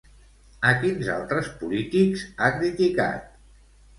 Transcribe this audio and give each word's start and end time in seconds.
A 0.67 0.71
quins 0.83 1.09
altres 1.15 1.51
polítics 1.59 2.25
ha 2.39 2.49
criticat? 2.57 3.31